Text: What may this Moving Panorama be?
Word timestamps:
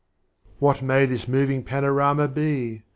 What 0.57 0.81
may 0.81 1.05
this 1.05 1.27
Moving 1.27 1.61
Panorama 1.63 2.27
be? 2.27 2.81